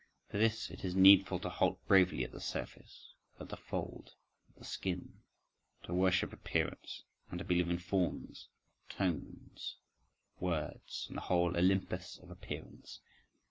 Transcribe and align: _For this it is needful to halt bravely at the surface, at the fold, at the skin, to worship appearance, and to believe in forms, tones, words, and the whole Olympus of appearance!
_For 0.31 0.39
this 0.39 0.71
it 0.71 0.83
is 0.83 0.95
needful 0.95 1.37
to 1.41 1.49
halt 1.51 1.79
bravely 1.85 2.23
at 2.23 2.31
the 2.31 2.41
surface, 2.41 3.13
at 3.39 3.49
the 3.49 3.55
fold, 3.55 4.15
at 4.49 4.55
the 4.55 4.65
skin, 4.65 5.21
to 5.83 5.93
worship 5.93 6.33
appearance, 6.33 7.03
and 7.29 7.37
to 7.37 7.45
believe 7.45 7.69
in 7.69 7.77
forms, 7.77 8.47
tones, 8.89 9.75
words, 10.39 11.05
and 11.07 11.17
the 11.17 11.21
whole 11.21 11.55
Olympus 11.55 12.17
of 12.17 12.31
appearance! 12.31 12.99